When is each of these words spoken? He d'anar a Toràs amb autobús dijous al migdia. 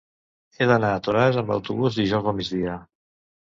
He 0.61 0.67
d'anar 0.71 0.89
a 0.93 1.01
Toràs 1.07 1.37
amb 1.41 1.53
autobús 1.57 2.01
dijous 2.01 2.31
al 2.33 2.37
migdia. 2.41 2.81